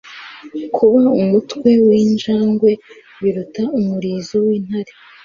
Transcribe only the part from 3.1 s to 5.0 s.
biruta umurizo w'intare.